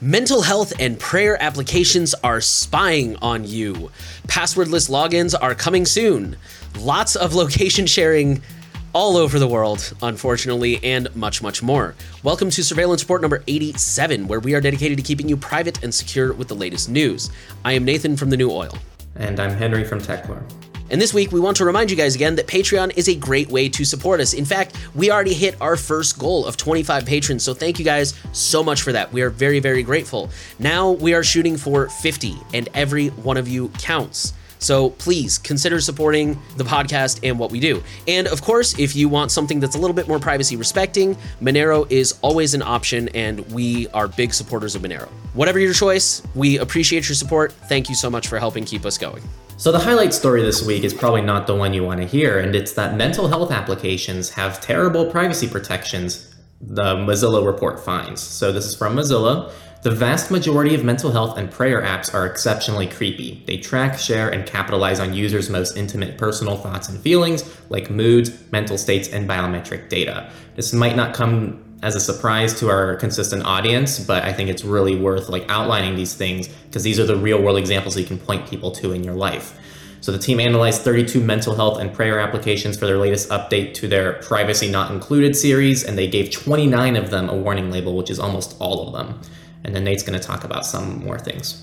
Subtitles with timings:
[0.00, 3.90] Mental health and prayer applications are spying on you.
[4.28, 6.36] Passwordless logins are coming soon.
[6.78, 8.40] Lots of location sharing
[8.92, 11.96] all over the world, unfortunately, and much, much more.
[12.22, 15.92] Welcome to Surveillance Report number 87, where we are dedicated to keeping you private and
[15.92, 17.30] secure with the latest news.
[17.64, 18.78] I am Nathan from The New Oil.
[19.16, 20.44] And I'm Henry from Techlore.
[20.90, 23.48] And this week, we want to remind you guys again that Patreon is a great
[23.48, 24.32] way to support us.
[24.32, 28.14] In fact, we already hit our first goal of 25 patrons, so thank you guys
[28.32, 29.12] so much for that.
[29.12, 30.30] We are very, very grateful.
[30.58, 34.32] Now we are shooting for 50, and every one of you counts.
[34.58, 37.82] So please consider supporting the podcast and what we do.
[38.06, 41.90] And of course, if you want something that's a little bit more privacy respecting, Monero
[41.90, 45.08] is always an option, and we are big supporters of Monero.
[45.34, 47.52] Whatever your choice, we appreciate your support.
[47.52, 49.22] Thank you so much for helping keep us going.
[49.56, 52.38] So, the highlight story this week is probably not the one you want to hear,
[52.38, 58.20] and it's that mental health applications have terrible privacy protections, the Mozilla report finds.
[58.20, 59.50] So, this is from Mozilla.
[59.80, 63.44] The vast majority of mental health and prayer apps are exceptionally creepy.
[63.46, 68.32] They track, share, and capitalize on users' most intimate personal thoughts and feelings, like moods,
[68.50, 70.32] mental states, and biometric data.
[70.56, 74.64] This might not come as a surprise to our consistent audience, but I think it's
[74.64, 78.18] really worth like outlining these things because these are the real world examples you can
[78.18, 79.56] point people to in your life.
[80.00, 83.86] So the team analyzed 32 mental health and prayer applications for their latest update to
[83.86, 88.10] their privacy not included series, and they gave 29 of them a warning label, which
[88.10, 89.20] is almost all of them.
[89.68, 91.62] And then Nate's going to talk about some more things.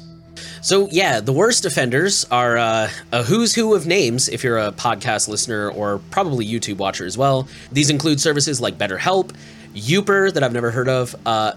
[0.61, 4.72] So, yeah, the worst offenders are uh, a who's who of names if you're a
[4.72, 7.48] podcast listener or probably YouTube watcher as well.
[7.72, 9.31] These include services like BetterHelp,
[9.73, 11.53] Youper that I've never heard of, uh,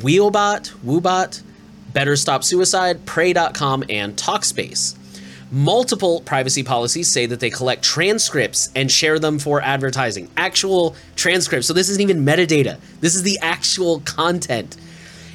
[0.00, 1.42] Wheelbot, Woebot,
[1.92, 4.96] Better Stop Suicide, Pray.com, and Talkspace.
[5.52, 10.28] Multiple privacy policies say that they collect transcripts and share them for advertising.
[10.36, 11.68] Actual transcripts.
[11.68, 12.80] So this isn't even metadata.
[13.00, 14.76] This is the actual content.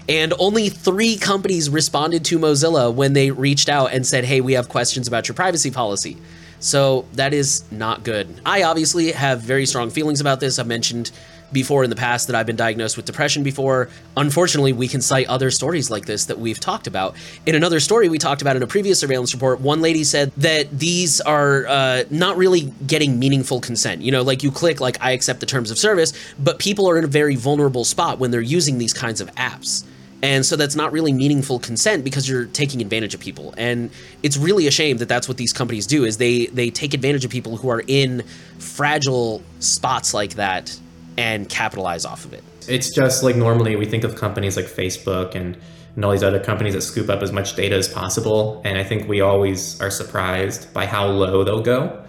[0.09, 4.53] And only three companies responded to Mozilla when they reached out and said, hey, we
[4.53, 6.17] have questions about your privacy policy.
[6.59, 8.27] So that is not good.
[8.45, 10.59] I obviously have very strong feelings about this.
[10.59, 11.11] I've mentioned
[11.52, 13.89] before in the past that I've been diagnosed with depression before.
[14.17, 17.15] Unfortunately, we can cite other stories like this that we've talked about.
[17.45, 20.71] In another story we talked about in a previous surveillance report, one lady said that
[20.71, 24.02] these are uh, not really getting meaningful consent.
[24.02, 26.97] You know, like you click like I accept the terms of service, but people are
[26.97, 29.86] in a very vulnerable spot when they're using these kinds of apps.
[30.23, 33.54] And so that's not really meaningful consent because you're taking advantage of people.
[33.58, 33.92] And
[34.23, 37.26] it's really a shame that that's what these companies do is they they take advantage
[37.26, 38.23] of people who are in
[38.58, 40.80] fragile spots like that
[41.17, 42.42] and capitalize off of it.
[42.70, 45.58] It's just like normally we think of companies like Facebook and
[45.95, 48.61] and all these other companies that scoop up as much data as possible.
[48.64, 52.02] And I think we always are surprised by how low they'll go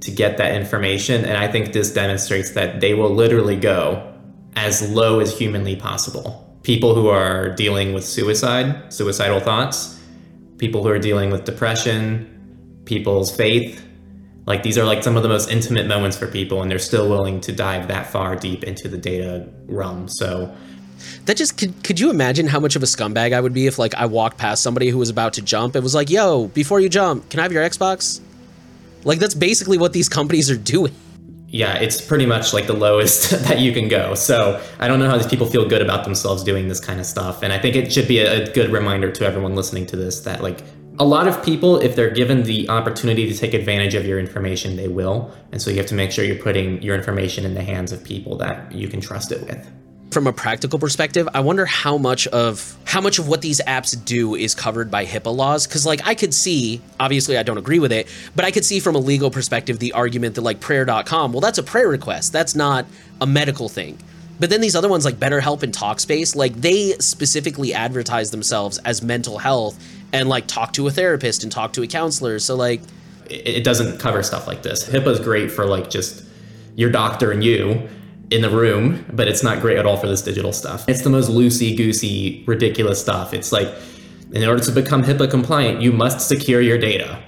[0.00, 1.24] to get that information.
[1.24, 4.12] And I think this demonstrates that they will literally go
[4.56, 10.00] as low as humanly possible people who are dealing with suicide, suicidal thoughts,
[10.58, 13.82] people who are dealing with depression, people's faith.
[14.46, 17.08] Like these are like some of the most intimate moments for people, and they're still
[17.08, 20.08] willing to dive that far deep into the data realm.
[20.08, 20.54] So
[21.26, 23.78] that just could, could you imagine how much of a scumbag I would be if
[23.78, 25.76] like I walked past somebody who was about to jump?
[25.76, 28.20] It was like, yo, before you jump, can I have your Xbox?
[29.04, 30.94] Like that's basically what these companies are doing
[31.54, 34.16] yeah, it's pretty much like the lowest that you can go.
[34.16, 37.06] So I don't know how these people feel good about themselves doing this kind of
[37.06, 37.44] stuff.
[37.44, 40.42] And I think it should be a, good reminder to everyone listening to this that
[40.42, 40.64] like
[40.98, 44.74] a lot of people, if they're given the opportunity to take advantage of your information,
[44.74, 45.32] they will.
[45.52, 48.02] And so you have to make sure you're putting your information in the hands of
[48.02, 49.83] people that you can trust it with
[50.14, 54.02] from a practical perspective, I wonder how much of how much of what these apps
[54.02, 55.66] do is covered by HIPAA laws.
[55.66, 58.80] Because like I could see, obviously I don't agree with it, but I could see
[58.80, 62.32] from a legal perspective the argument that like prayer.com, well, that's a prayer request.
[62.32, 62.86] That's not
[63.20, 63.98] a medical thing.
[64.40, 69.02] But then these other ones like BetterHelp and Talkspace, like they specifically advertise themselves as
[69.02, 69.78] mental health
[70.12, 72.38] and like talk to a therapist and talk to a counselor.
[72.38, 72.80] So like
[73.28, 74.88] it doesn't cover stuff like this.
[74.88, 76.24] HIPAA is great for like just
[76.76, 77.88] your doctor and you
[78.34, 80.88] in the room, but it's not great at all for this digital stuff.
[80.88, 83.32] It's the most loosey goosey, ridiculous stuff.
[83.32, 83.72] It's like,
[84.32, 87.22] in order to become HIPAA compliant, you must secure your data.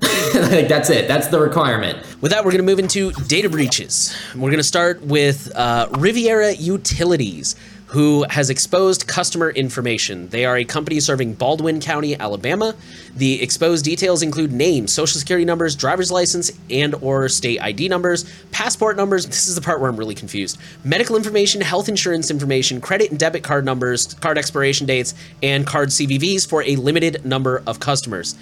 [0.34, 1.08] like that's it.
[1.08, 1.98] That's the requirement.
[2.20, 4.16] With that, we're going to move into data breaches.
[4.34, 7.56] We're going to start with uh, Riviera Utilities
[7.88, 10.28] who has exposed customer information.
[10.28, 12.74] They are a company serving Baldwin County, Alabama.
[13.16, 18.24] The exposed details include names, social security numbers, driver's license and or state ID numbers,
[18.52, 20.58] passport numbers, this is the part where I'm really confused.
[20.84, 25.88] Medical information, health insurance information, credit and debit card numbers, card expiration dates, and card
[25.88, 28.36] CVVs for a limited number of customers.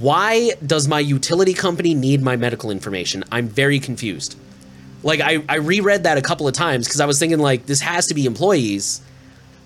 [0.00, 3.22] Why does my utility company need my medical information?
[3.30, 4.36] I'm very confused.
[5.02, 7.80] Like I, I reread that a couple of times because I was thinking like this
[7.80, 9.00] has to be employees,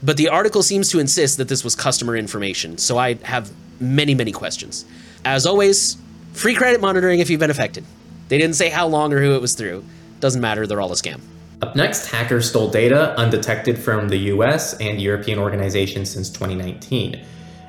[0.03, 4.15] But the article seems to insist that this was customer information, so I have many,
[4.15, 4.85] many questions.
[5.25, 5.97] As always,
[6.33, 7.85] free credit monitoring if you've been affected.
[8.29, 9.85] They didn't say how long or who it was through.
[10.19, 11.21] Doesn't matter, they're all a scam.
[11.61, 17.25] Up next, hackers stole data undetected from the US and European organizations since 2019.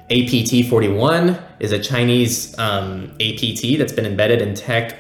[0.10, 4.98] APT 41 is a Chinese um, APT that's been embedded in tech.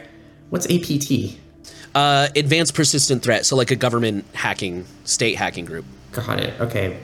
[0.51, 1.38] What's APT?
[1.95, 5.86] Uh, advanced persistent threat, so like a government hacking, state hacking group.
[6.13, 6.60] Got it.
[6.62, 7.00] Okay.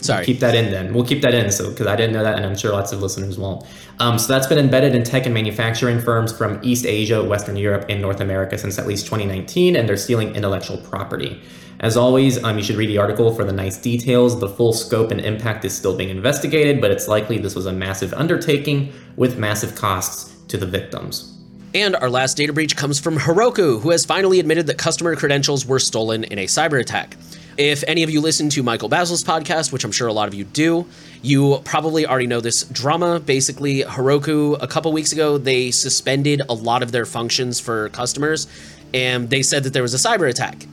[0.00, 0.24] Sorry.
[0.24, 0.94] Keep that in then.
[0.94, 3.02] We'll keep that in, so because I didn't know that, and I'm sure lots of
[3.02, 3.66] listeners won't.
[3.98, 7.86] Um, so that's been embedded in tech and manufacturing firms from East Asia, Western Europe,
[7.88, 11.42] and North America since at least 2019, and they're stealing intellectual property.
[11.80, 14.38] As always, um, you should read the article for the nice details.
[14.38, 17.72] The full scope and impact is still being investigated, but it's likely this was a
[17.72, 21.33] massive undertaking with massive costs to the victims.
[21.74, 25.66] And our last data breach comes from Heroku, who has finally admitted that customer credentials
[25.66, 27.16] were stolen in a cyber attack.
[27.56, 30.34] If any of you listen to Michael Bazzell's podcast, which I'm sure a lot of
[30.34, 30.86] you do,
[31.20, 33.18] you probably already know this drama.
[33.18, 38.46] Basically, Heroku, a couple weeks ago, they suspended a lot of their functions for customers,
[38.92, 40.66] and they said that there was a cyber attack.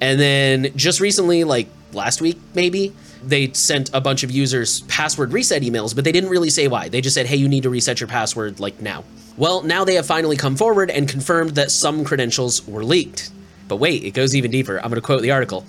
[0.00, 5.32] And then just recently, like last week maybe, they sent a bunch of users password
[5.32, 6.88] reset emails, but they didn't really say why.
[6.88, 9.04] They just said, hey, you need to reset your password like now.
[9.38, 13.30] Well, now they have finally come forward and confirmed that some credentials were leaked.
[13.68, 14.78] But wait, it goes even deeper.
[14.78, 15.64] I'm going to quote the article.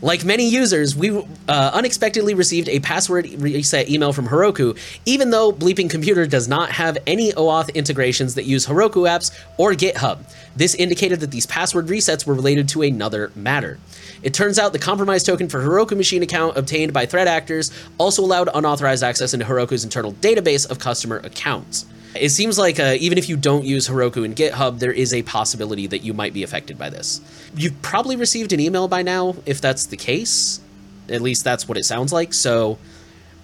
[0.00, 1.16] Like many users, we
[1.48, 4.76] uh, unexpectedly received a password reset email from Heroku,
[5.06, 9.74] even though Bleeping Computer does not have any OAuth integrations that use Heroku apps or
[9.74, 10.18] GitHub.
[10.56, 13.78] This indicated that these password resets were related to another matter.
[14.24, 18.24] It turns out the compromise token for Heroku machine account obtained by threat actors also
[18.24, 21.86] allowed unauthorized access into Heroku's internal database of customer accounts.
[22.14, 25.22] It seems like uh, even if you don't use Heroku and GitHub, there is a
[25.22, 27.20] possibility that you might be affected by this.
[27.56, 30.60] You've probably received an email by now, if that's the case.
[31.08, 32.34] At least that's what it sounds like.
[32.34, 32.78] So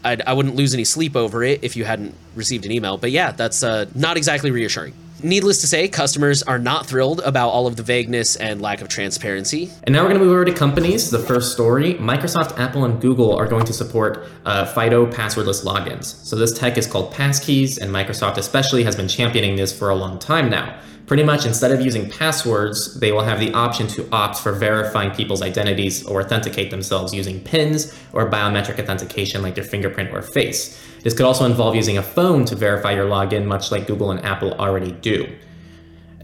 [0.04, 2.98] I'd, I would not lose any sleep over it if you hadn't received an email.
[2.98, 4.94] But yeah, that's uh, not exactly reassuring.
[5.22, 8.88] Needless to say, customers are not thrilled about all of the vagueness and lack of
[8.88, 9.70] transparency.
[9.82, 11.10] And now we're going to move over to companies.
[11.10, 16.04] The first story Microsoft, Apple, and Google are going to support uh, FIDO passwordless logins.
[16.24, 19.94] So, this tech is called Passkeys, and Microsoft especially has been championing this for a
[19.96, 20.78] long time now
[21.08, 25.10] pretty much instead of using passwords, they will have the option to opt for verifying
[25.10, 30.78] people's identities or authenticate themselves using PINs or biometric authentication like their fingerprint or face.
[31.02, 34.24] This could also involve using a phone to verify your login, much like Google and
[34.24, 35.28] Apple already do.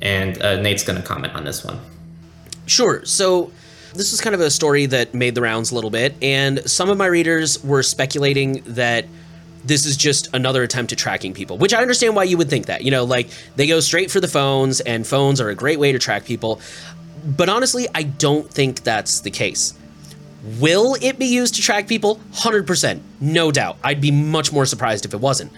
[0.02, 1.78] And uh, Nate's going to comment on this one.
[2.66, 3.04] Sure.
[3.04, 3.52] So,
[3.94, 6.90] this is kind of a story that made the rounds a little bit, and some
[6.90, 9.06] of my readers were speculating that
[9.64, 12.66] this is just another attempt at tracking people, which I understand why you would think
[12.66, 12.82] that.
[12.82, 15.92] You know, like they go straight for the phones, and phones are a great way
[15.92, 16.60] to track people.
[17.24, 19.74] But honestly, I don't think that's the case.
[20.58, 22.20] Will it be used to track people?
[22.32, 23.00] 100%.
[23.20, 23.79] No doubt.
[23.82, 25.52] I'd be much more surprised if it wasn't.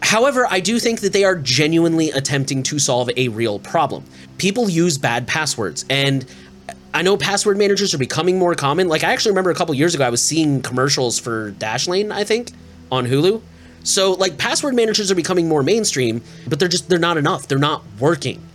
[0.00, 4.04] However, I do think that they are genuinely attempting to solve a real problem.
[4.36, 6.24] People use bad passwords, and
[6.94, 8.88] I know password managers are becoming more common.
[8.88, 12.24] Like, I actually remember a couple years ago, I was seeing commercials for Dashlane, I
[12.24, 12.52] think
[12.90, 13.42] on Hulu.
[13.84, 17.48] So like password managers are becoming more mainstream, but they're just they're not enough.
[17.48, 18.46] They're not working.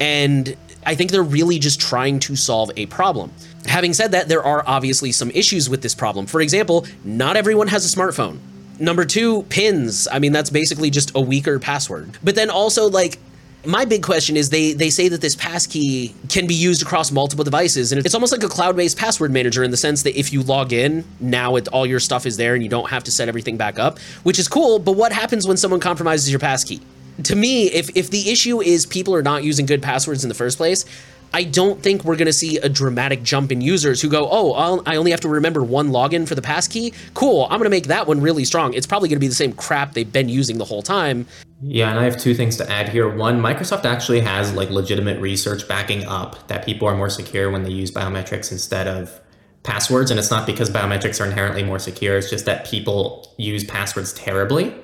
[0.00, 3.32] And I think they're really just trying to solve a problem.
[3.66, 6.26] Having said that, there are obviously some issues with this problem.
[6.26, 8.38] For example, not everyone has a smartphone.
[8.78, 10.08] Number two, pins.
[10.10, 12.18] I mean, that's basically just a weaker password.
[12.24, 13.18] But then also, like,
[13.64, 17.44] my big question is they they say that this passkey can be used across multiple
[17.44, 20.42] devices and it's almost like a cloud-based password manager in the sense that if you
[20.42, 23.28] log in now it, all your stuff is there and you don't have to set
[23.28, 26.80] everything back up which is cool but what happens when someone compromises your passkey
[27.22, 30.34] to me if if the issue is people are not using good passwords in the
[30.34, 30.86] first place
[31.32, 34.52] I don't think we're going to see a dramatic jump in users who go, oh,
[34.54, 36.92] I'll, i only have to remember one login for the passkey.
[37.14, 38.74] Cool, I'm going to make that one really strong.
[38.74, 41.26] It's probably going to be the same crap they've been using the whole time.
[41.62, 43.08] Yeah, and I have two things to add here.
[43.08, 47.62] One, Microsoft actually has like legitimate research backing up that people are more secure when
[47.62, 49.20] they use biometrics instead of
[49.62, 50.10] passwords.
[50.10, 54.12] And it's not because biometrics are inherently more secure, it's just that people use passwords
[54.14, 54.74] terribly.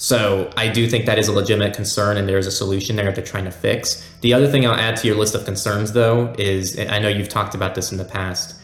[0.00, 3.22] So I do think that is a legitimate concern, and there's a solution there they're
[3.22, 4.02] trying to fix.
[4.22, 7.28] The other thing I'll add to your list of concerns, though, is I know you've
[7.28, 8.58] talked about this in the past.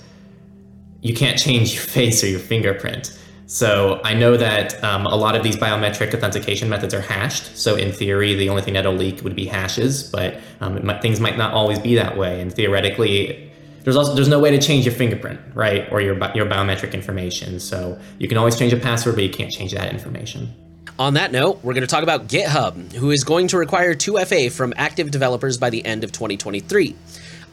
[1.02, 3.20] You can't change your face or your fingerprint.
[3.44, 7.54] So I know that um, a lot of these biometric authentication methods are hashed.
[7.54, 11.20] So in theory, the only thing that'll leak would be hashes, but um, might, things
[11.20, 12.40] might not always be that way.
[12.40, 16.46] And theoretically, there's also there's no way to change your fingerprint, right, or your your
[16.46, 17.60] biometric information.
[17.60, 20.54] So you can always change a password, but you can't change that information.
[20.98, 24.50] On that note, we're going to talk about GitHub, who is going to require 2FA
[24.50, 26.96] from active developers by the end of 2023.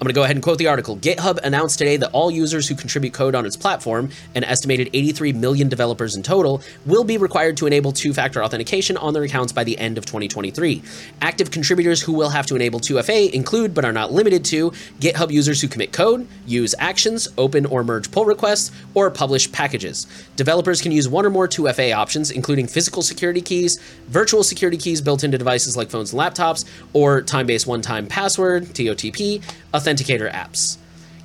[0.04, 0.98] Going to go ahead and quote the article.
[0.98, 5.34] GitHub announced today that all users who contribute code on its platform, an estimated 83
[5.34, 9.52] million developers in total, will be required to enable two factor authentication on their accounts
[9.52, 10.82] by the end of 2023.
[11.22, 15.32] Active contributors who will have to enable 2FA include, but are not limited to, GitHub
[15.32, 20.08] users who commit code, use actions, open or merge pull requests, or publish packages.
[20.36, 25.02] Developers can use one or more 2FA options, including physical security keys, virtual security keys
[25.02, 29.42] built into devices like phones and laptops, or time based one time password, TOTP,
[29.74, 30.78] authenticator apps.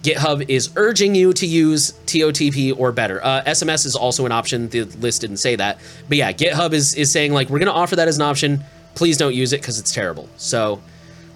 [0.03, 3.23] GitHub is urging you to use TOTP or better.
[3.25, 4.69] Uh, SMS is also an option.
[4.69, 5.81] The list didn't say that.
[6.09, 8.65] But yeah, GitHub is, is saying, like, we're going to offer that as an option.
[8.95, 10.29] Please don't use it because it's terrible.
[10.37, 10.81] So,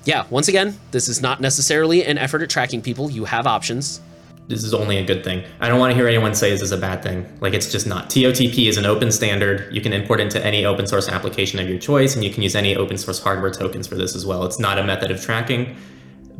[0.05, 3.11] yeah, once again, this is not necessarily an effort at tracking people.
[3.11, 4.01] You have options.
[4.49, 5.45] This is only a good thing.
[5.61, 7.27] I don't want to hear anyone say this is a bad thing.
[7.41, 8.11] Like, it's just not.
[8.11, 9.75] TOTP is an open standard.
[9.75, 12.55] You can import into any open source application of your choice, and you can use
[12.55, 14.45] any open source hardware tokens for this as well.
[14.45, 15.77] It's not a method of tracking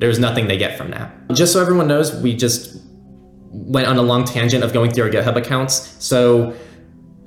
[0.03, 1.15] there's nothing they get from that.
[1.33, 2.77] Just so everyone knows, we just
[3.53, 5.95] went on a long tangent of going through our GitHub accounts.
[6.05, 6.57] So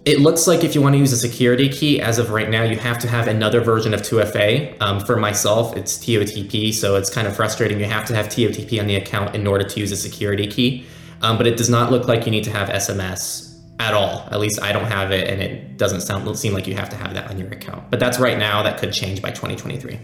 [0.03, 2.63] it looks like if you want to use a security key, as of right now,
[2.63, 4.75] you have to have another version of 2FA.
[4.81, 7.79] Um, for myself, it's TOTP, so it's kind of frustrating.
[7.79, 10.85] You have to have TOTP on the account in order to use a security key.
[11.21, 14.27] Um, but it does not look like you need to have SMS at all.
[14.31, 16.97] At least I don't have it, and it doesn't sound seem like you have to
[16.97, 17.89] have that on your account.
[17.89, 18.63] But that's right now.
[18.63, 19.97] That could change by 2023.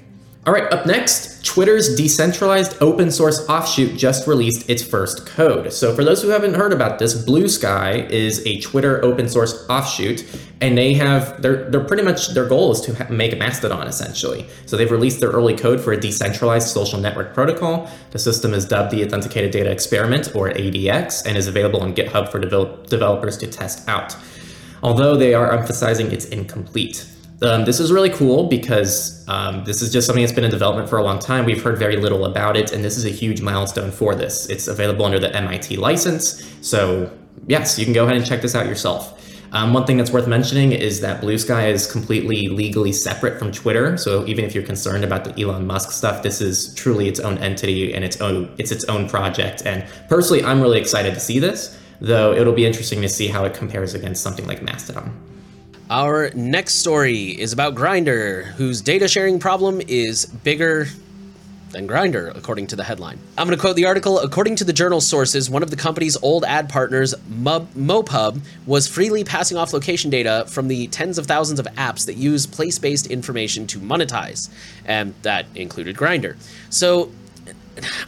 [0.44, 5.72] All right, up next, Twitter's decentralized open source offshoot just released its first code.
[5.72, 9.64] So, for those who haven't heard about this, Blue Sky is a Twitter open source
[9.70, 10.26] offshoot,
[10.60, 14.48] and they have they're they're pretty much their goal is to ha- make Mastodon essentially.
[14.66, 17.88] So they've released their early code for a decentralized social network protocol.
[18.10, 22.30] The system is dubbed the Authenticated Data Experiment or ADX, and is available on GitHub
[22.30, 24.16] for devel- developers to test out.
[24.82, 27.06] Although they are emphasizing it's incomplete.
[27.44, 30.88] Um, this is really cool because um, this is just something that's been in development
[30.88, 31.46] for a long time.
[31.46, 34.48] We've heard very little about it, and this is a huge milestone for this.
[34.48, 37.12] It's available under the MIT license, so
[37.48, 39.18] yes, you can go ahead and check this out yourself.
[39.54, 43.52] Um, one thing that's worth mentioning is that Blue Sky is completely legally separate from
[43.52, 43.98] Twitter.
[43.98, 47.38] So even if you're concerned about the Elon Musk stuff, this is truly its own
[47.40, 49.64] entity and its own it's its own project.
[49.66, 51.78] And personally, I'm really excited to see this.
[52.00, 55.20] Though it'll be interesting to see how it compares against something like Mastodon.
[55.92, 60.88] Our next story is about Grindr, whose data sharing problem is bigger
[61.72, 63.20] than Grindr, according to the headline.
[63.38, 64.18] I'm going to quote the article.
[64.20, 69.26] According to the journal sources, one of the company's old ad partners, Mopub, was freely
[69.26, 73.68] passing off location data from the tens of thousands of apps that use place-based information
[73.68, 74.50] to monetize,
[74.86, 76.38] and that included Grindr.
[76.70, 77.12] So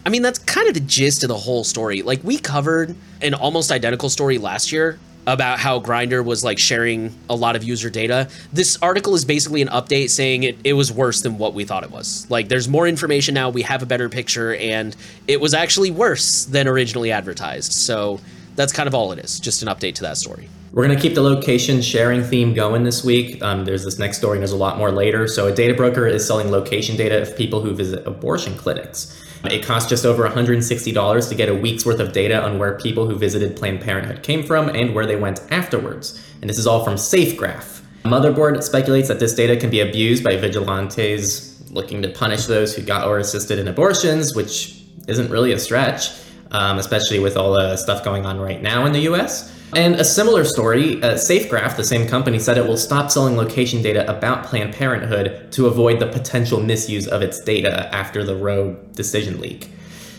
[0.06, 2.02] I mean, that's kind of the gist of the whole story.
[2.02, 7.14] Like, we covered an almost identical story last year about how Grindr was like sharing
[7.30, 8.30] a lot of user data.
[8.52, 11.84] This article is basically an update saying it, it was worse than what we thought
[11.84, 12.28] it was.
[12.30, 14.96] Like there's more information now, we have a better picture, and
[15.28, 17.74] it was actually worse than originally advertised.
[17.74, 18.20] So
[18.56, 20.50] that's kind of all it is, just an update to that story.
[20.74, 23.44] We're going to keep the location sharing theme going this week.
[23.44, 25.28] Um, there's this next story, and there's a lot more later.
[25.28, 29.16] So, a data broker is selling location data of people who visit abortion clinics.
[29.46, 33.08] It costs just over $160 to get a week's worth of data on where people
[33.08, 36.26] who visited Planned Parenthood came from and where they went afterwards.
[36.42, 37.82] And this is all from SafeGraph.
[38.04, 42.82] Motherboard speculates that this data can be abused by vigilantes looking to punish those who
[42.82, 46.10] got or assisted in abortions, which isn't really a stretch,
[46.52, 49.53] um, especially with all the stuff going on right now in the US.
[49.76, 53.82] And a similar story, uh, SafeGraph, the same company, said it will stop selling location
[53.82, 58.74] data about Planned Parenthood to avoid the potential misuse of its data after the Roe
[58.94, 59.70] decision leak.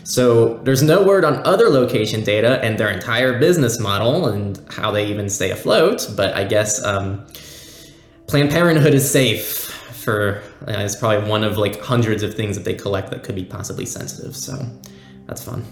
[0.05, 4.91] So there's no word on other location data and their entire business model and how
[4.91, 7.25] they even stay afloat, but I guess um,
[8.27, 9.47] Planned Parenthood is safe
[10.05, 13.35] for, uh, it's probably one of like hundreds of things that they collect that could
[13.35, 14.59] be possibly sensitive, so
[15.27, 15.65] that's fun.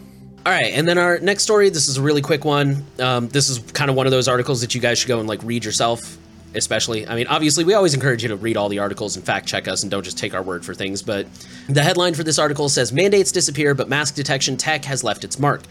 [0.45, 1.71] All right, and then our next story.
[1.71, 2.85] This is a really quick one.
[2.99, 5.29] Um, this is kind of one of those articles that you guys should go and
[5.29, 6.19] like read yourself.
[6.55, 9.47] Especially, I mean, obviously, we always encourage you to read all the articles and fact
[9.47, 11.01] check us and don't just take our word for things.
[11.01, 11.29] But
[11.69, 15.39] the headline for this article says Mandates disappear, but mask detection tech has left its
[15.39, 15.63] mark.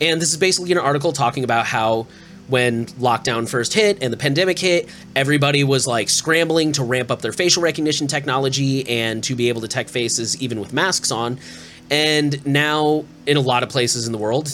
[0.00, 2.06] And this is basically an article talking about how
[2.46, 7.20] when lockdown first hit and the pandemic hit, everybody was like scrambling to ramp up
[7.20, 11.38] their facial recognition technology and to be able to detect faces even with masks on.
[11.90, 14.48] And now, in a lot of places in the world,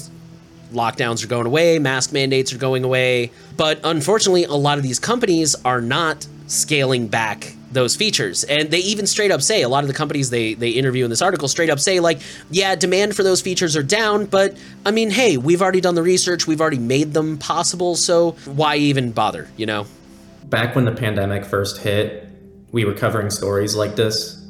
[0.73, 3.31] lockdowns are going away, mask mandates are going away.
[3.57, 8.45] But unfortunately, a lot of these companies are not scaling back those features.
[8.45, 11.11] And they even straight up say, a lot of the companies they, they interview in
[11.11, 14.93] this article straight up say, like, yeah, demand for those features are down, but I
[14.93, 19.13] mean, hey, we've already done the research, we've already made them possible, so why even
[19.13, 19.87] bother, you know?
[20.45, 22.29] Back when the pandemic first hit,
[22.71, 24.43] we were covering stories like this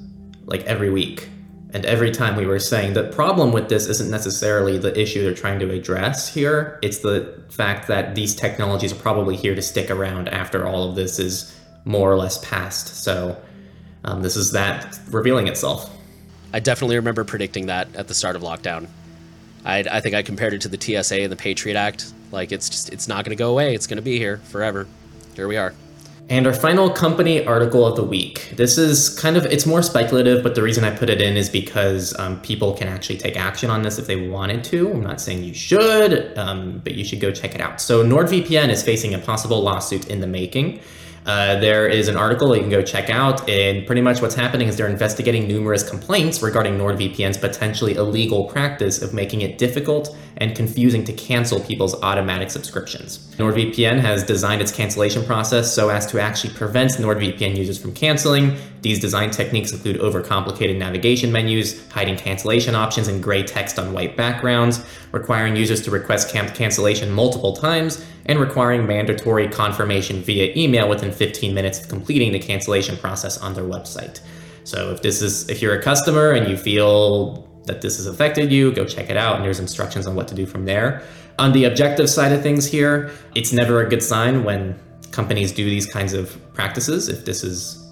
[0.44, 1.28] like every week
[1.72, 5.34] And every time we were saying the problem with this isn't necessarily the issue they're
[5.34, 6.78] trying to address here.
[6.82, 10.94] It's the fact that these technologies are probably here to stick around after all of
[10.94, 13.02] this is more or less past.
[13.02, 13.40] So
[14.04, 15.90] um, this is that revealing itself.
[16.52, 18.86] I definitely remember predicting that at the start of lockdown.
[19.64, 22.12] I, I think I compared it to the TSA and the Patriot Act.
[22.30, 23.74] Like it's just it's not going to go away.
[23.74, 24.86] It's going to be here forever.
[25.34, 25.74] Here we are.
[26.28, 28.52] And our final company article of the week.
[28.56, 31.48] This is kind of, it's more speculative, but the reason I put it in is
[31.48, 34.90] because um, people can actually take action on this if they wanted to.
[34.90, 37.80] I'm not saying you should, um, but you should go check it out.
[37.80, 40.80] So NordVPN is facing a possible lawsuit in the making.
[41.26, 44.68] Uh, there is an article you can go check out, and pretty much what's happening
[44.68, 50.54] is they're investigating numerous complaints regarding NordVPN's potentially illegal practice of making it difficult and
[50.54, 53.34] confusing to cancel people's automatic subscriptions.
[53.38, 58.56] NordVPN has designed its cancellation process so as to actually prevent NordVPN users from canceling.
[58.82, 64.16] These design techniques include overcomplicated navigation menus, hiding cancellation options in gray text on white
[64.16, 71.12] backgrounds, requiring users to request cancellation multiple times, and requiring mandatory confirmation via email within
[71.16, 74.20] 15 minutes of completing the cancellation process on their website.
[74.64, 78.52] So if this is if you're a customer and you feel that this has affected
[78.52, 81.02] you, go check it out and there's instructions on what to do from there.
[81.38, 84.78] On the objective side of things here, it's never a good sign when
[85.10, 87.82] companies do these kinds of practices if this is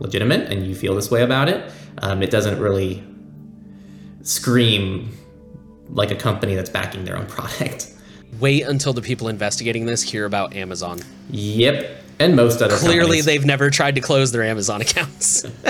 [0.00, 1.70] legitimate and you feel this way about it.
[2.02, 3.02] Um, it doesn't really
[4.22, 5.16] scream
[5.88, 7.94] like a company that's backing their own product.
[8.40, 11.00] Wait until the people investigating this hear about Amazon.
[11.30, 13.24] Yep, and most other Clearly, companies.
[13.24, 15.44] they've never tried to close their Amazon accounts.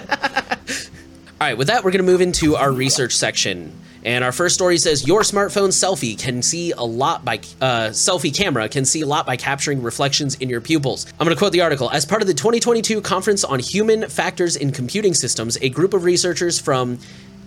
[1.40, 3.72] All right, with that, we're going to move into our research section.
[4.04, 8.34] And our first story says your smartphone selfie can see a lot by uh, selfie
[8.34, 11.06] camera can see a lot by capturing reflections in your pupils.
[11.18, 11.90] I'm going to quote the article.
[11.90, 16.04] As part of the 2022 Conference on Human Factors in Computing Systems, a group of
[16.04, 16.98] researchers from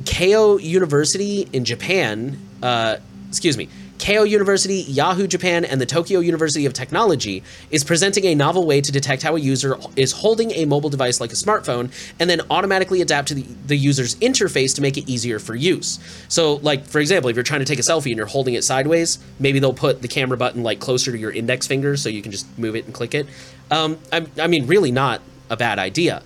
[0.04, 2.98] Keio University in Japan, uh,
[3.30, 3.70] excuse me,
[4.02, 8.82] Keio University, Yahoo Japan, and the Tokyo University of Technology is presenting a novel way
[8.82, 12.42] to detect how a user is holding a mobile device like a smartphone and then
[12.50, 16.00] automatically adapt to the, the user's interface to make it easier for use.
[16.30, 18.64] So, like, for example, if you're trying to take a selfie and you're holding it
[18.64, 22.24] sideways, maybe they'll put the camera button like closer to your index finger so you
[22.24, 23.28] can just move it and click it.
[23.70, 26.24] Um, I, I mean, really not a bad idea.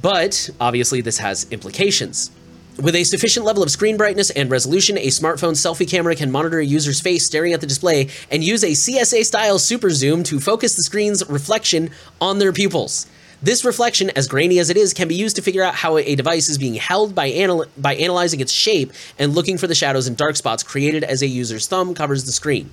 [0.00, 2.32] But obviously, this has implications.
[2.80, 6.58] With a sufficient level of screen brightness and resolution, a smartphone selfie camera can monitor
[6.58, 10.40] a user's face staring at the display and use a CSI style super zoom to
[10.40, 13.06] focus the screen's reflection on their pupils.
[13.42, 16.14] This reflection, as grainy as it is, can be used to figure out how a
[16.14, 20.06] device is being held by, anal- by analyzing its shape and looking for the shadows
[20.06, 22.70] and dark spots created as a user's thumb covers the screen.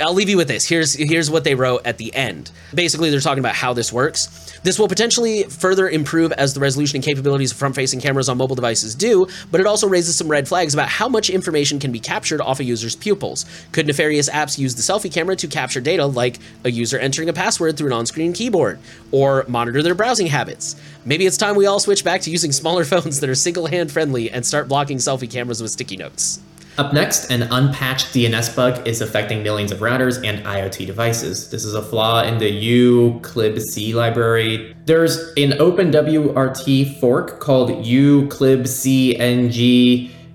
[0.00, 0.68] I'll leave you with this.
[0.68, 2.50] Here's here's what they wrote at the end.
[2.74, 4.58] Basically, they're talking about how this works.
[4.64, 8.56] This will potentially further improve as the resolution and capabilities of front-facing cameras on mobile
[8.56, 12.00] devices do, but it also raises some red flags about how much information can be
[12.00, 13.44] captured off a user's pupils.
[13.72, 17.32] Could nefarious apps use the selfie camera to capture data like a user entering a
[17.32, 18.78] password through an on-screen keyboard
[19.12, 20.76] or monitor their browsing habits?
[21.04, 24.30] Maybe it's time we all switch back to using smaller phones that are single-hand friendly
[24.30, 26.40] and start blocking selfie cameras with sticky notes.
[26.76, 31.48] Up next, an unpatched DNS bug is affecting millions of routers and IoT devices.
[31.50, 34.74] This is a flaw in the uclibc library.
[34.84, 38.40] There's an OpenWRT fork called uclibcng.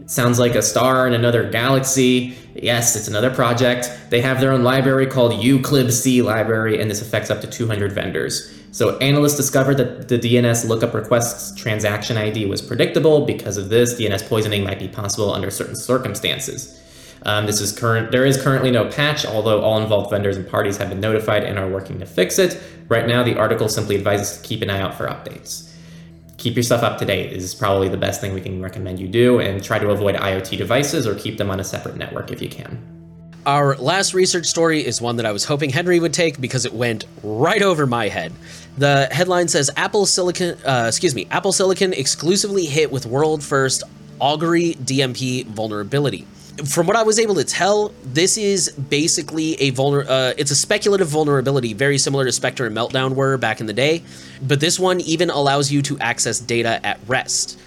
[0.05, 2.37] Sounds like a star in another galaxy.
[2.55, 3.91] Yes, it's another project.
[4.09, 8.58] They have their own library called uclibc library, and this affects up to 200 vendors.
[8.71, 13.25] So analysts discovered that the DNS lookup request's transaction ID was predictable.
[13.25, 16.79] Because of this, DNS poisoning might be possible under certain circumstances.
[17.23, 18.11] Um, this is current.
[18.11, 21.57] There is currently no patch, although all involved vendors and parties have been notified and
[21.57, 22.61] are working to fix it.
[22.87, 25.73] Right now, the article simply advises to keep an eye out for updates.
[26.37, 29.07] Keep your stuff up to date is probably the best thing we can recommend you
[29.07, 32.41] do, and try to avoid IoT devices or keep them on a separate network if
[32.41, 32.98] you can.
[33.49, 36.71] Our last research story is one that I was hoping Henry would take because it
[36.71, 38.31] went right over my head.
[38.77, 43.81] The headline says Apple Silicon, uh, excuse me, Apple Silicon exclusively hit with world first
[44.19, 46.27] Augury DMP vulnerability.
[46.63, 50.05] From what I was able to tell, this is basically a vulner.
[50.07, 53.73] Uh, it's a speculative vulnerability, very similar to Spectre and Meltdown were back in the
[53.73, 54.03] day.
[54.43, 57.59] But this one even allows you to access data at rest.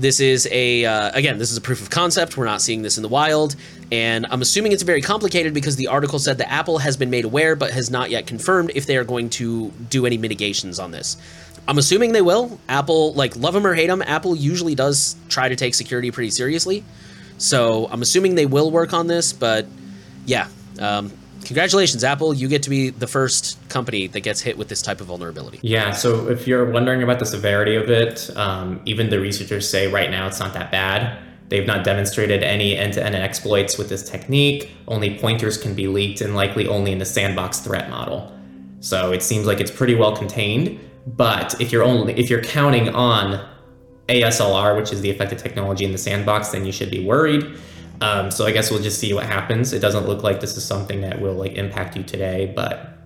[0.00, 2.38] This is a uh, again, this is a proof of concept.
[2.38, 3.54] We're not seeing this in the wild,
[3.92, 7.26] and I'm assuming it's very complicated because the article said that Apple has been made
[7.26, 10.90] aware but has not yet confirmed if they are going to do any mitigations on
[10.90, 11.18] this.
[11.68, 12.58] I'm assuming they will.
[12.66, 16.30] Apple, like love them or hate them, Apple usually does try to take security pretty
[16.30, 16.82] seriously.
[17.36, 19.66] So I'm assuming they will work on this, but
[20.24, 20.48] yeah.
[20.78, 21.12] Um,
[21.44, 22.34] congratulations, Apple.
[22.34, 25.60] You get to be the first company that gets hit with this type of vulnerability.
[25.62, 29.90] Yeah, so if you're wondering about the severity of it, um, even the researchers say
[29.90, 31.18] right now it's not that bad.
[31.48, 34.70] They've not demonstrated any end to end exploits with this technique.
[34.86, 38.32] Only pointers can be leaked and likely only in the sandbox threat model.
[38.78, 40.78] So it seems like it's pretty well contained.
[41.06, 43.44] But if you're only if you're counting on
[44.08, 47.44] ASLR, which is the affected technology in the sandbox, then you should be worried.
[48.00, 49.72] Um, so I guess we'll just see what happens.
[49.72, 52.98] It doesn't look like this is something that will like impact you today, but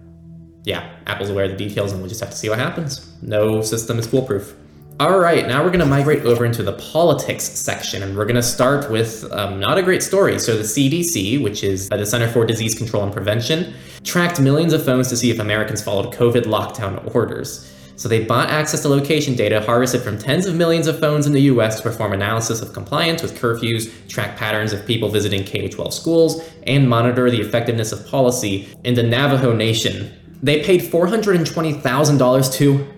[0.64, 3.12] yeah, Apple's aware of the details, and we'll just have to see what happens.
[3.22, 4.54] No system is foolproof.
[5.00, 8.36] All right, now we're going to migrate over into the politics section, and we're going
[8.36, 10.38] to start with um, not a great story.
[10.38, 14.84] So, the CDC, which is the Center for Disease Control and Prevention, tracked millions of
[14.84, 17.73] phones to see if Americans followed COVID lockdown orders.
[17.96, 21.32] So, they bought access to location data harvested from tens of millions of phones in
[21.32, 25.68] the US to perform analysis of compliance with curfews, track patterns of people visiting K
[25.68, 30.12] 12 schools, and monitor the effectiveness of policy in the Navajo Nation.
[30.42, 32.94] They paid $420,000 to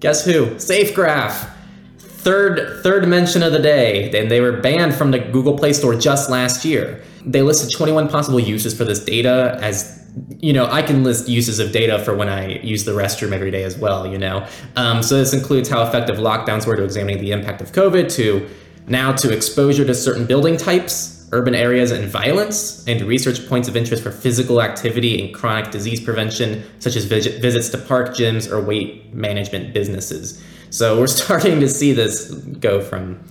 [0.00, 0.46] Guess who?
[0.56, 1.50] SafeGraph.
[1.98, 5.94] Third third mention of the day, and they were banned from the Google Play Store
[5.94, 7.02] just last year.
[7.24, 9.99] They listed 21 possible uses for this data as
[10.40, 13.50] you know, I can list uses of data for when I use the restroom every
[13.50, 14.46] day as well, you know.
[14.76, 18.48] Um, so this includes how effective lockdowns were to examining the impact of COVID, to
[18.86, 23.76] now to exposure to certain building types, urban areas, and violence, and research points of
[23.76, 28.50] interest for physical activity and chronic disease prevention, such as visit, visits to park gyms
[28.50, 30.42] or weight management businesses.
[30.70, 33.22] So we're starting to see this go from,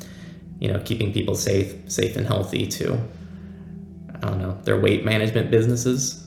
[0.60, 3.00] you know, keeping people safe, safe and healthy to,
[4.16, 6.26] I don't know, their weight management businesses.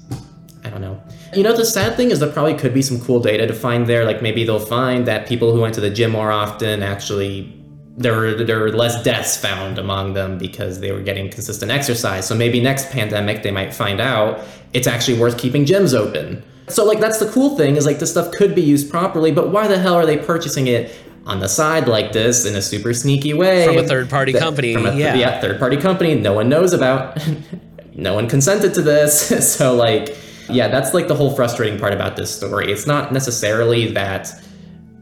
[0.65, 1.03] I don't know.
[1.35, 3.87] You know, the sad thing is there probably could be some cool data to find
[3.87, 4.05] there.
[4.05, 7.59] Like maybe they'll find that people who went to the gym more often actually
[7.97, 12.27] there were there were less deaths found among them because they were getting consistent exercise.
[12.27, 14.41] So maybe next pandemic they might find out
[14.73, 16.43] it's actually worth keeping gyms open.
[16.69, 19.51] So like that's the cool thing is like this stuff could be used properly, but
[19.51, 20.95] why the hell are they purchasing it
[21.27, 24.75] on the side like this in a super sneaky way from a third party company?
[24.75, 27.19] From A, yeah, yeah, third party company no one knows about.
[27.95, 29.55] no one consented to this.
[29.57, 30.17] so like
[30.49, 32.71] yeah, that's like the whole frustrating part about this story.
[32.73, 34.33] It's not necessarily that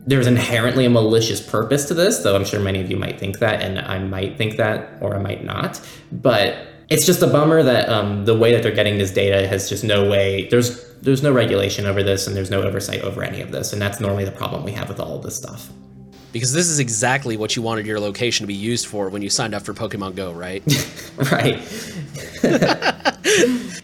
[0.06, 3.38] there's inherently a malicious purpose to this, though I'm sure many of you might think
[3.38, 5.80] that, and I might think that, or I might not.
[6.10, 9.68] But it's just a bummer that um, the way that they're getting this data has
[9.68, 10.48] just no way.
[10.50, 13.80] There's there's no regulation over this, and there's no oversight over any of this, and
[13.80, 15.70] that's normally the problem we have with all of this stuff.
[16.32, 19.30] Because this is exactly what you wanted your location to be used for when you
[19.30, 20.62] signed up for Pokemon Go, right?
[21.32, 21.58] right.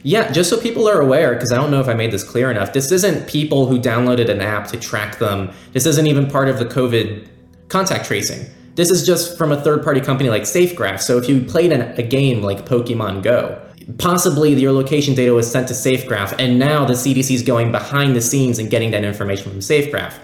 [0.03, 2.51] yeah, just so people are aware, because I don't know if I made this clear
[2.51, 5.51] enough, this isn't people who downloaded an app to track them.
[5.73, 7.27] This isn't even part of the COVID
[7.69, 8.47] contact tracing.
[8.77, 11.01] This is just from a third party company like SafeGraph.
[11.01, 13.61] So if you played a game like Pokemon Go,
[13.99, 18.15] possibly your location data was sent to SafeGraph, and now the CDC is going behind
[18.15, 20.15] the scenes and getting that information from SafeGraph.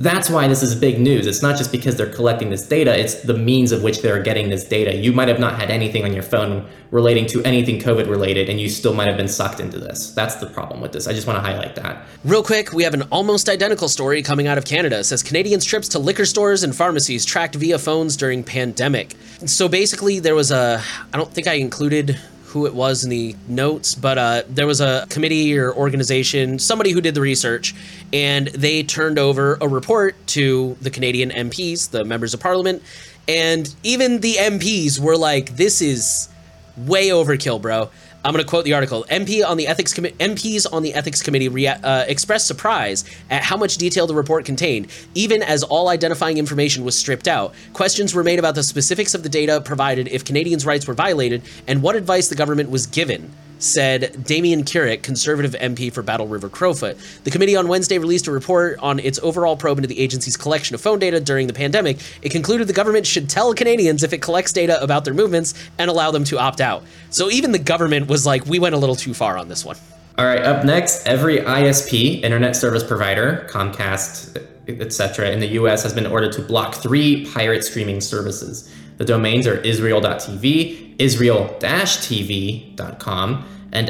[0.00, 1.26] That's why this is big news.
[1.26, 4.48] It's not just because they're collecting this data, it's the means of which they're getting
[4.48, 4.96] this data.
[4.96, 8.58] You might have not had anything on your phone relating to anything COVID related, and
[8.58, 10.12] you still might have been sucked into this.
[10.12, 11.06] That's the problem with this.
[11.06, 12.06] I just want to highlight that.
[12.24, 15.00] Real quick, we have an almost identical story coming out of Canada.
[15.00, 19.14] It says Canadians' trips to liquor stores and pharmacies tracked via phones during pandemic.
[19.44, 20.82] So basically, there was a,
[21.12, 22.18] I don't think I included
[22.50, 26.90] who it was in the notes, but uh, there was a committee or organization, somebody
[26.90, 27.74] who did the research,
[28.12, 32.82] and they turned over a report to the Canadian MPs, the members of parliament,
[33.28, 36.28] and even the MPs were like, "This is
[36.76, 37.88] way overkill, bro."
[38.22, 39.06] I'm going to quote the article.
[39.10, 43.42] MP on the ethics Com- MPs on the ethics committee rea- uh, expressed surprise at
[43.42, 47.54] how much detail the report contained, even as all identifying information was stripped out.
[47.72, 51.42] Questions were made about the specifics of the data provided, if Canadians' rights were violated,
[51.66, 56.48] and what advice the government was given said Damien Kurek, conservative MP for Battle River
[56.48, 56.96] Crowfoot.
[57.24, 60.74] The committee on Wednesday released a report on its overall probe into the agency's collection
[60.74, 61.98] of phone data during the pandemic.
[62.22, 65.90] It concluded the government should tell Canadians if it collects data about their movements and
[65.90, 66.82] allow them to opt out.
[67.10, 69.76] So even the government was like, we went a little too far on this one.
[70.18, 75.94] All right, up next, every ISP, internet service provider, Comcast, etc., in the US has
[75.94, 78.70] been ordered to block three pirate streaming services.
[79.00, 83.88] The domains are israel.tv, israel-tv.com, and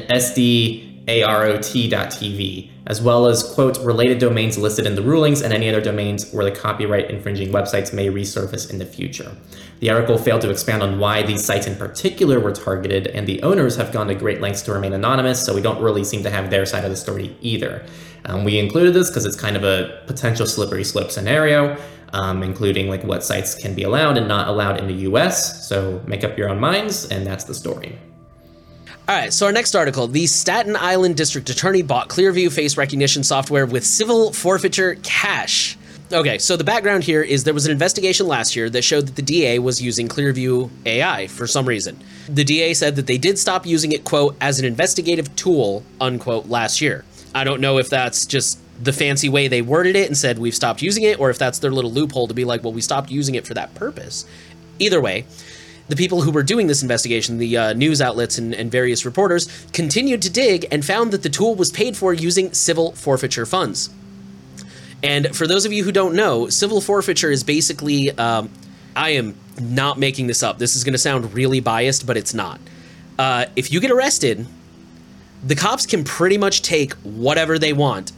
[1.19, 6.31] sdarot.tv, as well as, quote, related domains listed in the rulings and any other domains
[6.33, 9.37] where the copyright infringing websites may resurface in the future.
[9.81, 13.43] The article failed to expand on why these sites in particular were targeted, and the
[13.43, 16.31] owners have gone to great lengths to remain anonymous, so we don't really seem to
[16.31, 17.85] have their side of the story either.
[18.27, 21.79] Um, we included this because it's kind of a potential slippery slope scenario
[22.13, 25.69] um, including like what sites can be allowed and not allowed in the US.
[25.69, 27.99] So make up your own minds, and that's the story.
[29.11, 33.25] All right, so our next article the Staten Island District Attorney bought Clearview face recognition
[33.25, 35.77] software with civil forfeiture cash.
[36.13, 39.17] Okay, so the background here is there was an investigation last year that showed that
[39.17, 41.99] the DA was using Clearview AI for some reason.
[42.29, 46.47] The DA said that they did stop using it, quote, as an investigative tool, unquote,
[46.47, 47.05] last year.
[47.35, 50.55] I don't know if that's just the fancy way they worded it and said we've
[50.55, 53.11] stopped using it, or if that's their little loophole to be like, well, we stopped
[53.11, 54.25] using it for that purpose.
[54.79, 55.27] Either way,
[55.91, 59.49] the people who were doing this investigation, the uh, news outlets and, and various reporters,
[59.73, 63.91] continued to dig and found that the tool was paid for using civil forfeiture funds.
[65.03, 68.51] And for those of you who don't know, civil forfeiture is basically, um,
[68.95, 70.59] I am not making this up.
[70.59, 72.61] This is going to sound really biased, but it's not.
[73.19, 74.47] Uh, if you get arrested,
[75.45, 78.13] the cops can pretty much take whatever they want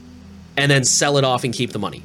[0.58, 2.02] and then sell it off and keep the money.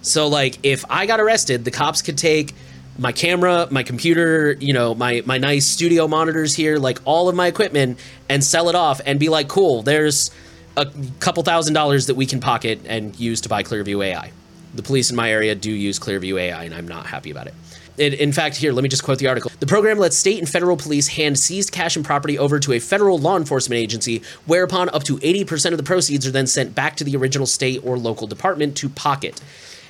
[0.00, 2.54] So, like, if I got arrested, the cops could take
[2.98, 7.34] my camera, my computer, you know, my my nice studio monitors here, like all of
[7.34, 10.30] my equipment, and sell it off and be like, cool, there's
[10.76, 10.86] a
[11.20, 14.32] couple thousand dollars that we can pocket and use to buy Clearview AI.
[14.74, 17.54] The police in my area do use Clearview AI, and I'm not happy about it.
[17.96, 19.52] In fact, here, let me just quote the article.
[19.60, 22.80] The program lets state and federal police hand seized cash and property over to a
[22.80, 26.96] federal law enforcement agency, whereupon up to 80% of the proceeds are then sent back
[26.96, 29.40] to the original state or local department to pocket.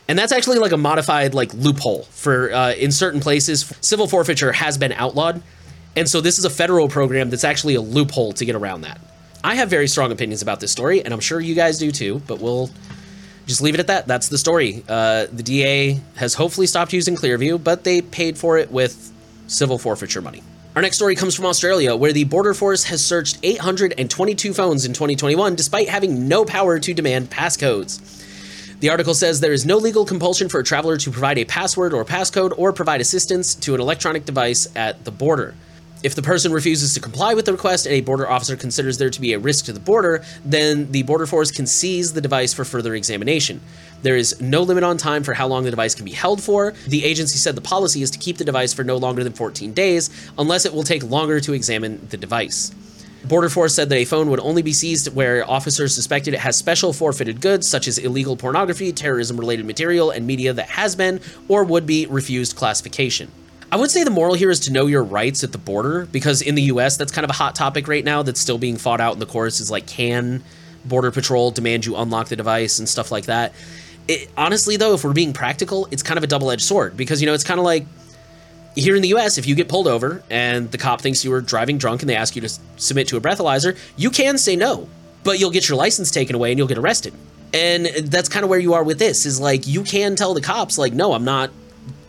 [0.09, 4.53] And that's actually like a modified like loophole for uh, in certain places civil forfeiture
[4.53, 5.43] has been outlawed.
[5.97, 9.01] And so this is a federal program that's actually a loophole to get around that.
[9.43, 12.23] I have very strong opinions about this story, and I'm sure you guys do too,
[12.27, 12.71] but we'll
[13.47, 14.07] just leave it at that.
[14.07, 14.83] That's the story.
[14.89, 19.13] Uh, the DA has hopefully stopped using Clearview, but they paid for it with
[19.47, 20.43] civil forfeiture money.
[20.75, 24.93] Our next story comes from Australia, where the Border Force has searched 822 phones in
[24.93, 28.24] 2021 despite having no power to demand passcodes.
[28.85, 31.95] The article says there is no legal compulsion for a traveler to provide a password
[31.95, 35.55] or passcode or provide assistance to an electronic device at the border.
[36.03, 39.09] If the person refuses to comply with the request and a border officer considers there
[39.09, 42.53] to be a risk to the border, then the border force can seize the device
[42.53, 43.63] for further examination.
[44.03, 46.75] There is no limit on time for how long the device can be held for.
[46.87, 49.73] The agency said the policy is to keep the device for no longer than 14
[49.73, 52.75] days, unless it will take longer to examine the device.
[53.25, 56.57] Border Force said that a phone would only be seized where officers suspected it has
[56.57, 61.21] special forfeited goods, such as illegal pornography, terrorism related material, and media that has been
[61.49, 63.31] or would be refused classification.
[63.73, 66.43] I would say the moral here is to know your rights at the border because
[66.43, 69.01] in the US, that's kind of a hot topic right now that's still being fought
[69.01, 70.45] out in the courts is like, can
[70.85, 73.55] Border Patrol demand you unlock the device and stuff like that?
[74.07, 77.23] It, honestly, though, if we're being practical, it's kind of a double edged sword because,
[77.23, 77.87] you know, it's kind of like
[78.75, 81.41] here in the US, if you get pulled over and the cop thinks you were
[81.41, 84.89] driving drunk and they ask you to submit to a breathalyzer, you can say no,
[85.23, 87.15] but you'll get your license taken away and you'll get arrested.
[87.53, 90.41] And that's kind of where you are with this is like, you can tell the
[90.41, 91.51] cops, like, no, I'm not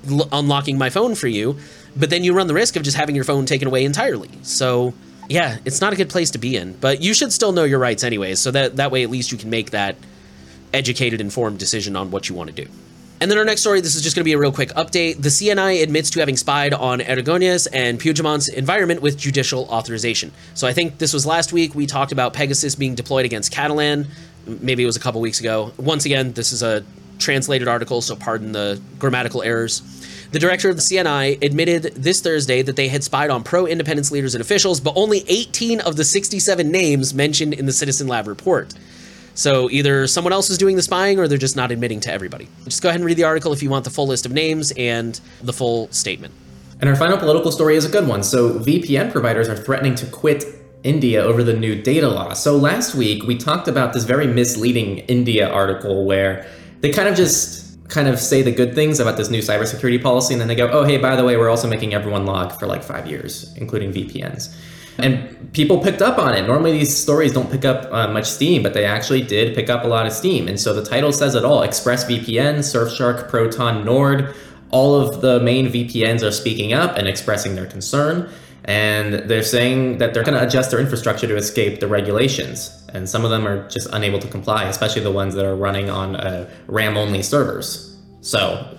[0.10, 1.58] l- unlocking my phone for you,
[1.96, 4.32] but then you run the risk of just having your phone taken away entirely.
[4.42, 4.96] So,
[5.30, 7.80] yeah, it's not a good place to be in, but you should still know your
[7.80, 9.96] rights anyways, so that that way at least you can make that
[10.74, 12.70] educated informed decision on what you want to do.
[13.22, 15.22] And then our next story, this is just going to be a real quick update.
[15.22, 20.32] The CNI admits to having spied on Aragonés and Puigdemont's environment with judicial authorization.
[20.54, 21.74] So I think this was last week.
[21.74, 24.08] We talked about Pegasus being deployed against Catalan.
[24.46, 25.72] Maybe it was a couple weeks ago.
[25.78, 26.84] Once again, this is a
[27.18, 29.82] translated article, so pardon the grammatical errors.
[30.32, 34.12] The director of the CNI admitted this Thursday that they had spied on pro independence
[34.12, 38.28] leaders and officials, but only 18 of the 67 names mentioned in the Citizen Lab
[38.28, 38.74] report.
[39.36, 42.48] So either someone else is doing the spying or they're just not admitting to everybody.
[42.64, 44.72] Just go ahead and read the article if you want the full list of names
[44.78, 46.34] and the full statement.
[46.80, 48.24] And our final political story is a good one.
[48.24, 50.46] So VPN providers are threatening to quit
[50.84, 52.34] India over the new data law.
[52.34, 56.46] So last week we talked about this very misleading India article where
[56.82, 60.34] they kind of just kind of say the good things about this new cybersecurity policy
[60.34, 62.68] and then they go, "Oh, hey, by the way, we're also making everyone log for
[62.68, 64.56] like 5 years, including VPNs."
[64.98, 66.48] And people picked up on it.
[66.48, 69.84] Normally, these stories don't pick up uh, much steam, but they actually did pick up
[69.84, 70.48] a lot of steam.
[70.48, 74.36] And so the title says it all ExpressVPN, Surfshark, Proton, Nord,
[74.72, 78.30] all of the main VPNs are speaking up and expressing their concern.
[78.66, 82.84] And they're saying that they're going to adjust their infrastructure to escape the regulations.
[82.94, 85.90] And some of them are just unable to comply, especially the ones that are running
[85.90, 87.96] on uh, RAM only servers.
[88.22, 88.76] So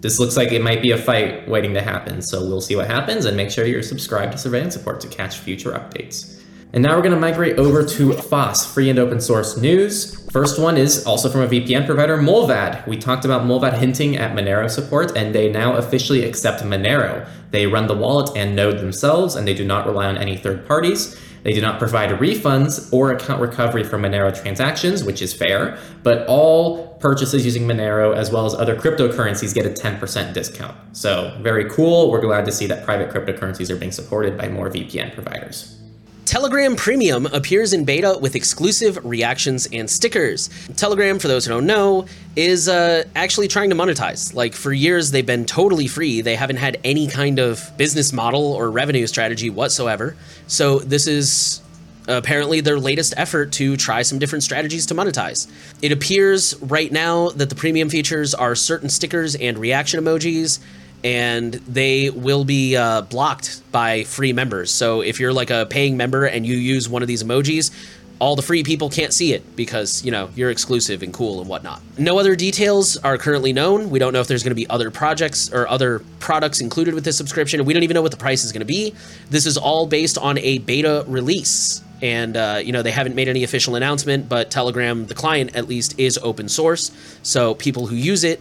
[0.00, 2.86] this looks like it might be a fight waiting to happen, so we'll see what
[2.86, 6.40] happens and make sure you're subscribed to Surveillance Report to catch future updates.
[6.72, 10.24] And now we're going to migrate over to FOSS, free and open source news.
[10.30, 12.86] First one is also from a VPN provider, Mullvad.
[12.86, 17.28] We talked about Mullvad hinting at Monero support, and they now officially accept Monero.
[17.50, 20.66] They run the wallet and node themselves, and they do not rely on any third
[20.66, 21.20] parties.
[21.42, 26.26] They do not provide refunds or account recovery for Monero transactions, which is fair, but
[26.26, 30.76] all purchases using Monero as well as other cryptocurrencies get a 10% discount.
[30.96, 32.10] So, very cool.
[32.10, 35.79] We're glad to see that private cryptocurrencies are being supported by more VPN providers.
[36.24, 40.48] Telegram Premium appears in beta with exclusive reactions and stickers.
[40.76, 42.06] Telegram, for those who don't know,
[42.36, 44.34] is uh, actually trying to monetize.
[44.34, 46.20] Like, for years, they've been totally free.
[46.20, 50.16] They haven't had any kind of business model or revenue strategy whatsoever.
[50.46, 51.62] So, this is
[52.08, 55.50] apparently their latest effort to try some different strategies to monetize.
[55.82, 60.58] It appears right now that the premium features are certain stickers and reaction emojis,
[61.02, 64.70] and they will be uh, blocked by free members.
[64.70, 67.70] So if you're like a paying member and you use one of these emojis,
[68.18, 71.48] all the free people can't see it because you know you're exclusive and cool and
[71.48, 71.80] whatnot.
[71.98, 73.88] No other details are currently known.
[73.88, 77.04] We don't know if there's going to be other projects or other products included with
[77.04, 77.64] this subscription.
[77.64, 78.94] We don't even know what the price is going to be.
[79.30, 83.28] This is all based on a beta release and uh, you know they haven't made
[83.28, 86.90] any official announcement but telegram the client at least is open source
[87.22, 88.40] so people who use it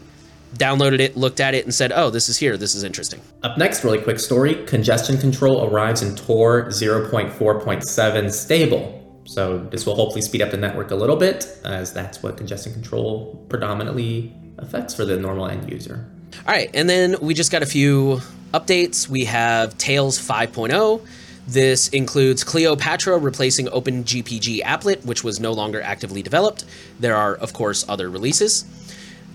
[0.55, 2.57] downloaded it, looked at it, and said, oh, this is here.
[2.57, 3.21] This is interesting.
[3.43, 9.21] Up next, really quick story congestion control arrives in Tor 0.4.7 stable.
[9.25, 12.73] So this will hopefully speed up the network a little bit, as that's what congestion
[12.73, 16.05] control predominantly affects for the normal end user.
[16.47, 18.21] All right, and then we just got a few
[18.53, 19.07] updates.
[19.07, 21.05] We have Tails 5.0.
[21.47, 26.65] This includes Kleopatra replacing OpenGPG applet, which was no longer actively developed.
[26.99, 28.65] There are, of course, other releases.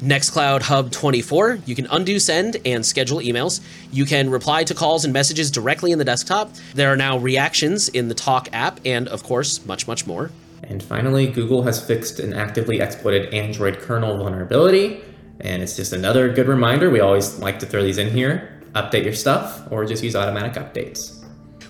[0.02, 3.60] Nextcloud Hub 24, you can undo send and schedule emails.
[3.92, 6.50] You can reply to calls and messages directly in the desktop.
[6.74, 10.30] There are now reactions in the Talk app, and of course, much, much more.
[10.64, 15.02] And finally, Google has fixed an actively exploited Android kernel vulnerability.
[15.40, 16.90] And it's just another good reminder.
[16.90, 18.62] We always like to throw these in here.
[18.74, 21.24] Update your stuff or just use automatic updates.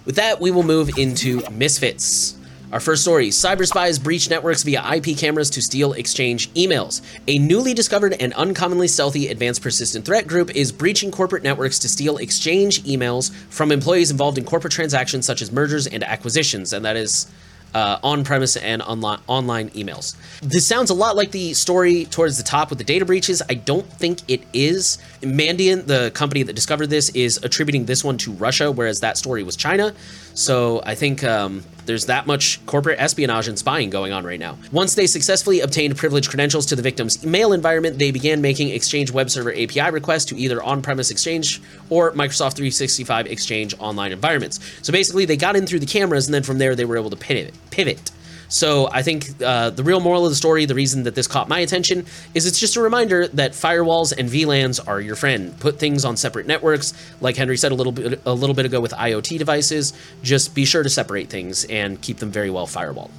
[0.05, 2.37] With that, we will move into Misfits.
[2.75, 7.03] Our first story cyber spies breach networks via IP cameras to steal exchange emails.
[7.29, 11.89] A newly discovered and uncommonly stealthy advanced persistent threat group is breaching corporate networks to
[11.89, 16.85] steal exchange emails from employees involved in corporate transactions such as mergers and acquisitions, and
[16.85, 17.31] that is
[17.75, 20.17] uh, on-premise and online online emails.
[20.41, 23.41] This sounds a lot like the story towards the top with the data breaches.
[23.49, 24.99] I don't think it is.
[25.23, 29.45] Mandiant, the company that discovered this, is attributing this one to Russia, whereas that story
[29.45, 29.95] was China.
[30.35, 34.59] So I think um, there's that much corporate espionage and spying going on right now.
[34.73, 39.11] Once they successfully obtained privileged credentials to the victim's email environment, they began making Exchange
[39.11, 44.61] web server API requests to either on-premise Exchange or Microsoft 365 Exchange online environments.
[44.83, 47.11] So basically, they got in through the cameras, and then from there, they were able
[47.11, 47.55] to pivot.
[47.71, 48.11] Pivot.
[48.55, 51.49] So I think uh, the real moral of the story, the reason that this caught
[51.49, 55.59] my attention, is it's just a reminder that firewalls and VLANs are your friend.
[55.59, 58.81] Put things on separate networks, like Henry said a little bit a little bit ago
[58.81, 59.93] with IoT devices.
[60.23, 63.11] Just be sure to separate things and keep them very well firewalled.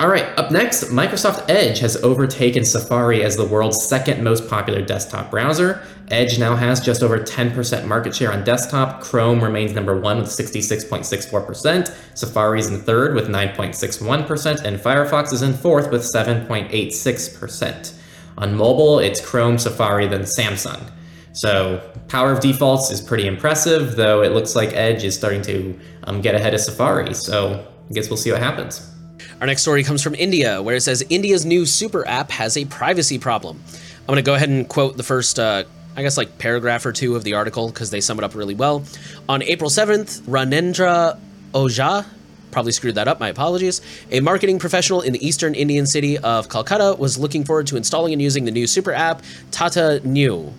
[0.00, 4.80] All right, up next, Microsoft Edge has overtaken Safari as the world's second most popular
[4.80, 5.82] desktop browser.
[6.08, 9.02] Edge now has just over 10% market share on desktop.
[9.02, 11.94] Chrome remains number one with 66.64%.
[12.14, 17.92] Safari is in third with 9.61%, and Firefox is in fourth with 7.86%.
[18.38, 20.80] On mobile, it's Chrome, Safari, then Samsung.
[21.34, 25.78] So power of defaults is pretty impressive, though it looks like Edge is starting to
[26.04, 27.12] um, get ahead of Safari.
[27.12, 28.89] So I guess we'll see what happens.
[29.40, 32.66] Our next story comes from India, where it says India's new super app has a
[32.66, 33.58] privacy problem.
[34.00, 35.64] I'm going to go ahead and quote the first, uh,
[35.96, 38.54] I guess, like paragraph or two of the article because they sum it up really
[38.54, 38.84] well.
[39.30, 41.18] On April 7th, Ranendra
[41.54, 42.04] Ojha,
[42.50, 46.50] probably screwed that up, my apologies, a marketing professional in the eastern Indian city of
[46.50, 49.22] Calcutta was looking forward to installing and using the new super app
[49.52, 50.52] Tata Neu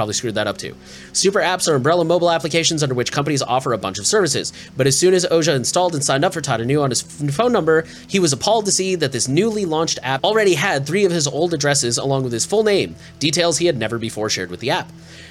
[0.00, 0.74] probably screwed that up too.
[1.12, 4.50] Super apps are umbrella mobile applications under which companies offer a bunch of services.
[4.74, 7.52] But as soon as Ojha installed and signed up for Tata Neu on his phone
[7.52, 11.12] number, he was appalled to see that this newly launched app already had three of
[11.12, 14.60] his old addresses along with his full name, details he had never before shared with
[14.60, 14.90] the app.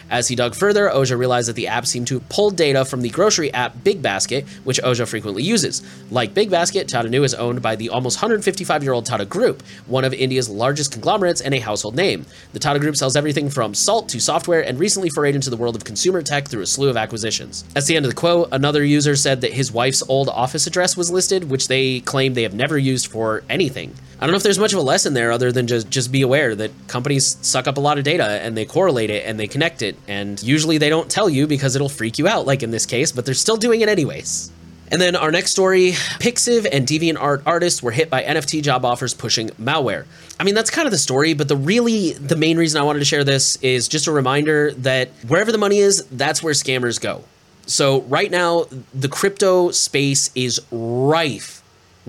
[0.09, 3.09] As he dug further, Ojha realized that the app seemed to pull data from the
[3.09, 5.83] grocery app Big Basket, which Ojha frequently uses.
[6.09, 9.61] Like Big Basket, Tata Neu is owned by the almost 155 year old Tata Group,
[9.85, 12.25] one of India's largest conglomerates and a household name.
[12.53, 15.75] The Tata Group sells everything from salt to software and recently forayed into the world
[15.75, 17.63] of consumer tech through a slew of acquisitions.
[17.75, 20.97] At the end of the quote, another user said that his wife's old office address
[20.97, 23.93] was listed, which they claim they have never used for anything.
[24.21, 26.23] I don't know if there's much of a lesson there other than just just be
[26.23, 29.47] aware that companies suck up a lot of data and they correlate it and they
[29.47, 32.71] connect it and usually they don't tell you because it'll freak you out like in
[32.71, 34.51] this case, but they're still doing it anyways.
[34.91, 39.13] And then our next story, Pixiv and DeviantArt artists were hit by NFT job offers
[39.13, 40.05] pushing malware.
[40.39, 42.99] I mean, that's kind of the story, but the really the main reason I wanted
[42.99, 46.99] to share this is just a reminder that wherever the money is, that's where scammers
[46.99, 47.23] go.
[47.67, 51.58] So right now, the crypto space is rife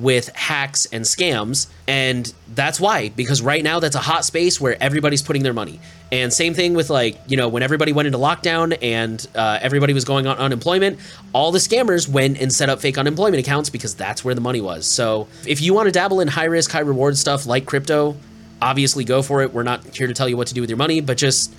[0.02, 1.68] with hacks and scams.
[1.86, 5.80] And that's why, because right now that's a hot space where everybody's putting their money.
[6.12, 9.92] And same thing with like, you know, when everybody went into lockdown and uh, everybody
[9.92, 10.98] was going on unemployment,
[11.32, 14.60] all the scammers went and set up fake unemployment accounts because that's where the money
[14.60, 14.86] was.
[14.86, 18.16] So if you want to dabble in high risk, high reward stuff like crypto,
[18.60, 19.52] obviously go for it.
[19.52, 21.54] We're not here to tell you what to do with your money, but just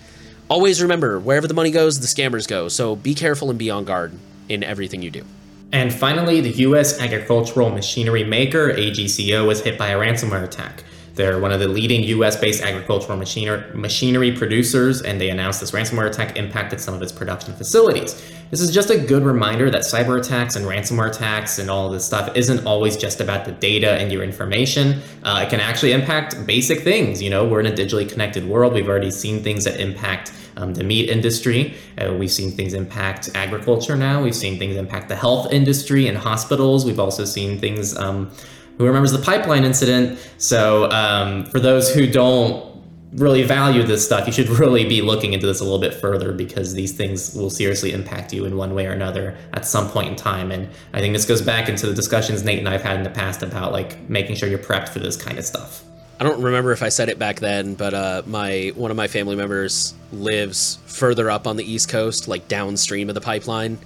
[0.50, 2.68] always remember wherever the money goes, the scammers go.
[2.68, 4.12] So be careful and be on guard
[4.50, 5.26] in everything you do.
[5.74, 7.00] And finally, the U.S.
[7.00, 10.84] agricultural machinery maker, AGCO, was hit by a ransomware attack.
[11.22, 16.08] They're one of the leading US based agricultural machinery producers, and they announced this ransomware
[16.08, 18.20] attack impacted some of its production facilities.
[18.50, 22.04] This is just a good reminder that cyber attacks and ransomware attacks and all this
[22.04, 25.00] stuff isn't always just about the data and your information.
[25.22, 27.22] Uh, it can actually impact basic things.
[27.22, 28.74] You know, we're in a digitally connected world.
[28.74, 31.76] We've already seen things that impact um, the meat industry.
[32.00, 34.24] Uh, we've seen things impact agriculture now.
[34.24, 36.84] We've seen things impact the health industry and hospitals.
[36.84, 37.96] We've also seen things.
[37.96, 38.32] Um,
[38.78, 40.20] who remembers the pipeline incident?
[40.38, 42.72] So, um, for those who don't
[43.14, 46.32] really value this stuff, you should really be looking into this a little bit further
[46.32, 50.10] because these things will seriously impact you in one way or another at some point
[50.10, 50.52] in time.
[50.52, 53.10] And I think this goes back into the discussions Nate and I've had in the
[53.10, 55.84] past about like making sure you're prepped for this kind of stuff.
[56.20, 59.08] I don't remember if I said it back then, but uh, my one of my
[59.08, 63.80] family members lives further up on the East Coast, like downstream of the pipeline.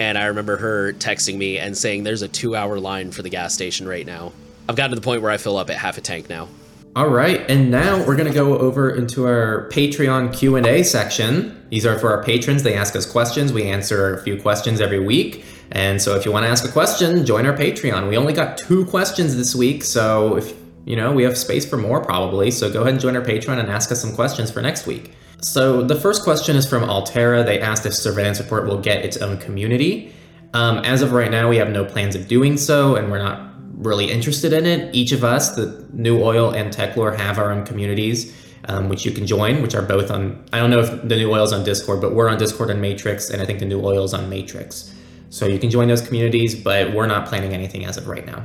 [0.00, 3.54] And I remember her texting me and saying, "There's a two-hour line for the gas
[3.54, 4.32] station right now."
[4.68, 6.48] I've gotten to the point where I fill up at half a tank now.
[6.94, 11.56] All right, and now we're gonna go over into our Patreon Q and A section.
[11.70, 12.62] These are for our patrons.
[12.62, 13.52] They ask us questions.
[13.52, 15.44] We answer a few questions every week.
[15.70, 18.08] And so, if you want to ask a question, join our Patreon.
[18.08, 20.52] We only got two questions this week, so if
[20.84, 22.50] you know, we have space for more probably.
[22.50, 25.12] So go ahead and join our Patreon and ask us some questions for next week.
[25.42, 27.42] So the first question is from Altera.
[27.42, 30.14] They asked if Surveillance Report will get its own community.
[30.54, 33.52] Um, as of right now, we have no plans of doing so, and we're not
[33.74, 34.94] really interested in it.
[34.94, 38.32] Each of us, the New Oil and Techlore, have our own communities,
[38.66, 40.44] um, which you can join, which are both on.
[40.52, 42.80] I don't know if the New Oil is on Discord, but we're on Discord and
[42.80, 44.94] Matrix, and I think the New Oil is on Matrix.
[45.30, 48.44] So you can join those communities, but we're not planning anything as of right now.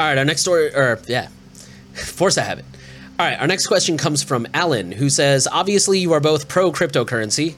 [0.00, 1.28] All right, our next story, or yeah,
[1.92, 2.64] Force I have it.
[3.18, 6.70] All right, our next question comes from Alan, who says, Obviously, you are both pro
[6.70, 7.54] cryptocurrency.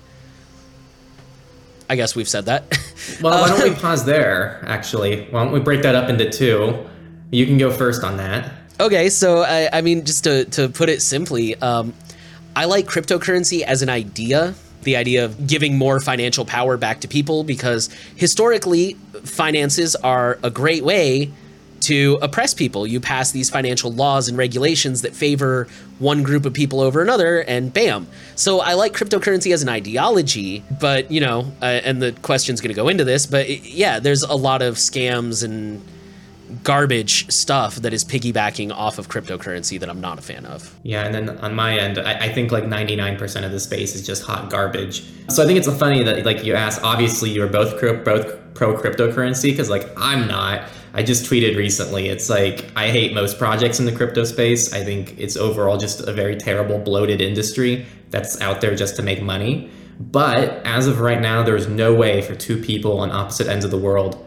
[1.90, 2.78] I guess we've said that.
[3.22, 5.26] well, why don't we pause there, actually?
[5.30, 6.86] Why don't we break that up into two?
[7.32, 8.52] You can go first on that.
[8.78, 11.92] Okay, so I, I mean, just to, to put it simply, um,
[12.54, 17.08] I like cryptocurrency as an idea, the idea of giving more financial power back to
[17.08, 18.94] people, because historically,
[19.24, 21.32] finances are a great way
[21.88, 22.86] to oppress people.
[22.86, 25.66] You pass these financial laws and regulations that favor
[25.98, 28.06] one group of people over another, and bam.
[28.36, 32.68] So I like cryptocurrency as an ideology, but you know, uh, and the question's going
[32.68, 35.82] to go into this, but it, yeah, there's a lot of scams and
[36.62, 40.78] garbage stuff that is piggybacking off of cryptocurrency that I'm not a fan of.
[40.82, 44.06] Yeah, and then on my end, I, I, think like 99% of the space is
[44.06, 45.04] just hot garbage.
[45.28, 49.50] So I think it's funny that like you asked, obviously you're both both pro cryptocurrency
[49.50, 50.68] because like I'm not.
[50.98, 52.08] I just tweeted recently.
[52.08, 54.72] It's like I hate most projects in the crypto space.
[54.72, 59.02] I think it's overall just a very terrible, bloated industry that's out there just to
[59.02, 59.70] make money.
[60.00, 63.70] But as of right now, there's no way for two people on opposite ends of
[63.70, 64.26] the world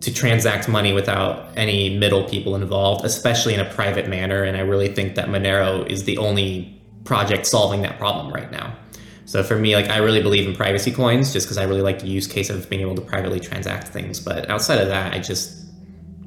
[0.00, 4.42] to transact money without any middle people involved, especially in a private manner.
[4.42, 8.76] And I really think that Monero is the only project solving that problem right now.
[9.24, 12.00] So for me, like I really believe in privacy coins just because I really like
[12.00, 14.18] the use case of being able to privately transact things.
[14.18, 15.67] But outside of that, I just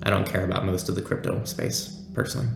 [0.03, 2.47] I don't care about most of the crypto space personally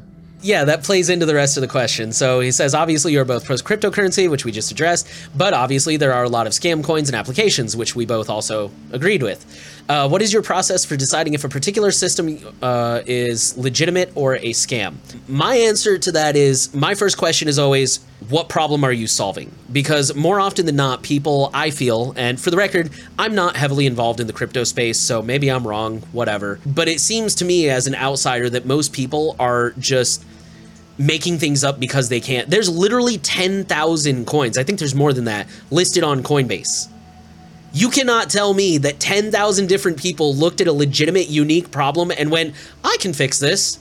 [0.46, 2.12] yeah, that plays into the rest of the question.
[2.12, 6.14] So he says, obviously, you're both pro cryptocurrency, which we just addressed, but obviously, there
[6.14, 9.44] are a lot of scam coins and applications, which we both also agreed with.
[9.88, 14.36] Uh, what is your process for deciding if a particular system uh, is legitimate or
[14.38, 14.96] a scam?
[15.28, 19.52] My answer to that is my first question is always, what problem are you solving?
[19.72, 23.86] Because more often than not, people, I feel, and for the record, I'm not heavily
[23.86, 26.60] involved in the crypto space, so maybe I'm wrong, whatever.
[26.66, 30.26] But it seems to me as an outsider that most people are just
[30.98, 32.50] making things up because they can't.
[32.50, 34.58] There's literally 10,000 coins.
[34.58, 36.90] I think there's more than that listed on Coinbase.
[37.76, 42.32] You cannot tell me that 10,000 different people looked at a legitimate, unique problem and
[42.32, 42.56] went,
[42.86, 43.80] I can fix this.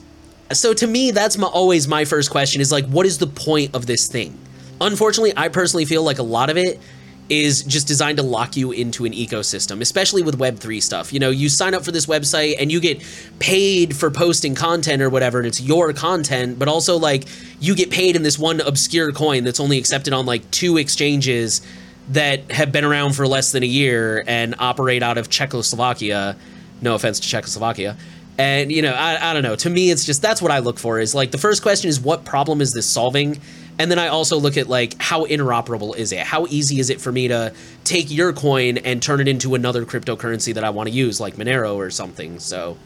[0.51, 3.73] So to me, that's my, always my first question is like, what is the point
[3.73, 4.37] of this thing?
[4.81, 6.81] Unfortunately, I personally feel like a lot of it
[7.29, 11.13] is just designed to lock you into an ecosystem, especially with Web3 stuff.
[11.13, 13.01] You know, you sign up for this website and you get
[13.39, 17.29] paid for posting content or whatever, and it's your content, but also like
[17.61, 21.61] you get paid in this one obscure coin that's only accepted on like two exchanges
[22.09, 26.35] that have been around for less than a year and operate out of Czechoslovakia.
[26.81, 27.97] No offense to Czechoslovakia.
[28.37, 29.55] And you know, I, I don't know.
[29.55, 30.99] To me, it's just that's what I look for.
[30.99, 33.39] Is like the first question is what problem is this solving,
[33.79, 36.19] and then I also look at like how interoperable is it?
[36.19, 37.53] How easy is it for me to
[37.85, 41.35] take your coin and turn it into another cryptocurrency that I want to use, like
[41.35, 42.39] Monero or something?
[42.39, 42.77] So.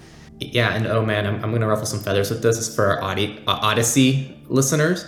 [0.41, 2.73] Yeah, and oh man, I'm, I'm gonna ruffle some feathers with this.
[2.73, 5.05] For our Odysee, uh, Odysee listeners.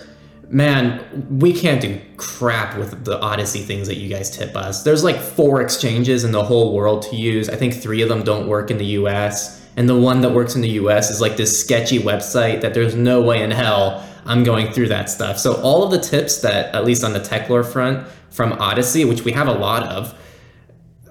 [0.48, 4.82] Man, we can't do crap with the Odysee things that you guys tip us.
[4.82, 7.48] There's like four exchanges in the whole world to use.
[7.48, 10.54] I think three of them don't work in the US and the one that works
[10.54, 14.44] in the US is like this sketchy website that there's no way in hell I'm
[14.44, 15.38] going through that stuff.
[15.38, 19.24] So all of the tips that at least on the Techlore front from Odysee, which
[19.24, 20.16] we have a lot of,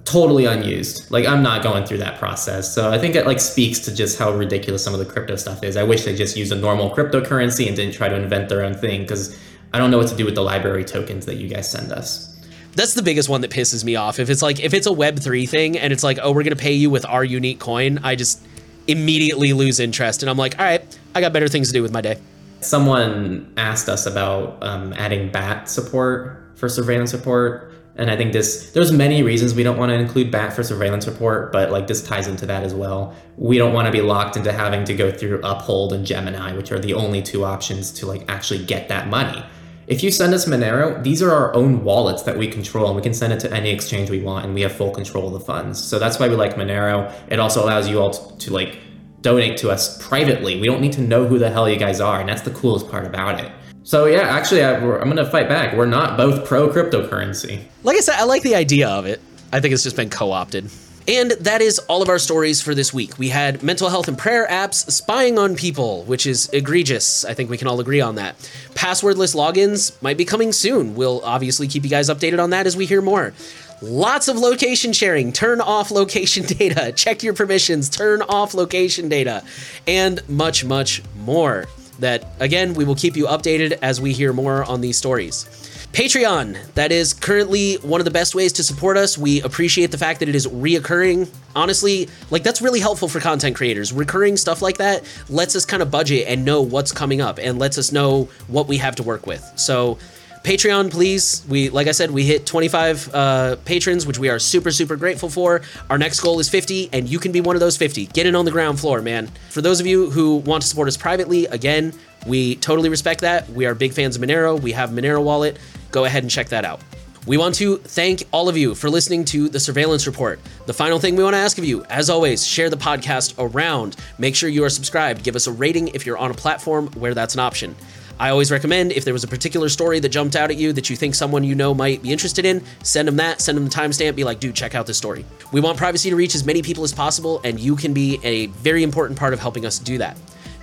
[0.06, 1.10] totally unused.
[1.12, 2.74] Like I'm not going through that process.
[2.74, 5.64] So I think it like speaks to just how ridiculous some of the crypto stuff
[5.64, 5.78] is.
[5.78, 8.74] I wish they just used a normal cryptocurrency and didn't try to invent their own
[8.74, 9.38] thing because
[9.74, 12.28] I don't know what to do with the LBRY tokens that you guys send us.
[12.74, 14.18] That's the biggest one that pisses me off.
[14.20, 16.62] If it's like if it's a web3 thing and it's like, "Oh, we're going to
[16.62, 18.42] pay you with our unique coin." I just
[18.88, 20.24] immediately lose interest.
[20.24, 22.18] And I'm like, all right, I got better things to do with my day.
[22.62, 27.74] Someone asked us about um, adding BAT support for surveillance report.
[28.02, 31.06] And I think this, there's many reasons we don't want to include BAT for surveillance
[31.06, 33.16] report, but like this ties into that as well.
[33.38, 36.72] We don't want to be locked into having to go through Uphold and Gemini, which
[36.72, 39.46] are the only two options to like actually get that money.
[39.86, 43.02] If you send us Monero, these are our own wallets that we control, and we
[43.04, 45.40] can send it to any exchange we want, and we have full control of the
[45.40, 45.84] funds.
[45.84, 47.14] So that's why we like Monero.
[47.30, 48.78] It also allows you all to, to like
[49.22, 50.60] donate to us privately.
[50.60, 52.90] We don't need to know who the hell you guys are, and that's the coolest
[52.90, 53.52] part about it.
[53.84, 55.76] So yeah, actually, I, am gonna fight back.
[55.76, 57.64] We're not both pro cryptocurrency.
[57.84, 59.22] Like I said, I like the idea of it.
[59.52, 60.70] I think it's just been co-opted.
[61.08, 63.18] And that is all of our stories for this week.
[63.18, 67.26] We had mental health and prayer apps spying on people, which is egregious.
[67.26, 68.38] I think we can all agree on that.
[68.76, 70.94] Passwordless logins might be coming soon.
[70.94, 73.34] We'll obviously keep you guys updated on that as we hear more.
[73.82, 75.34] Lots of location sharing.
[75.34, 76.92] Turn off location data.
[76.92, 77.90] Check your permissions.
[77.90, 79.44] Turn off location data.
[79.88, 81.66] And much, much more.
[82.02, 85.46] That, again, we will keep you updated as we hear more on these stories.
[85.94, 89.18] Patreon, that is currently one of the best ways to support us.
[89.18, 91.30] We appreciate the fact that it is reoccurring.
[91.54, 93.92] Honestly, like that's really helpful for content creators.
[93.92, 97.60] Recurring stuff like that lets us kind of budget and know what's coming up and
[97.60, 99.44] lets us know what we have to work with.
[99.58, 99.98] So,
[100.44, 101.46] Patreon, please.
[101.48, 105.30] We, like I said, we hit 25 uh, patrons, which we are super, super grateful
[105.30, 105.62] for.
[105.90, 108.08] Our next goal is 50, and you can be one of those 50.
[108.08, 109.28] Get in on the ground floor, man.
[109.50, 111.94] For those of you who want to support us privately, again,
[112.26, 113.50] we totally respect that.
[113.50, 114.60] We are big fans of Monero.
[114.60, 115.58] We have Monero Wallet
[115.92, 116.82] go ahead and check that out.
[117.28, 120.40] We want to thank all of you for listening to the Surveillance Report.
[120.66, 123.96] The final thing we want to ask of you, as always, share the podcast around.
[124.18, 125.24] Make sure you are subscribed.
[125.24, 127.76] Give us a rating if you're on a platform where that's an option.
[128.22, 130.92] I always recommend if there was a particular story that jumped out at you that
[130.92, 133.72] you think someone you know might be interested in, send them that, send them the
[133.72, 135.26] timestamp, be like, dude, check out this story.
[135.52, 138.46] We want privacy to reach as many people as possible, and you can be a
[138.46, 140.18] very important part of helping us do that.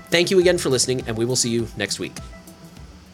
[0.08, 2.12] Thank you again for listening, and we will see you next week.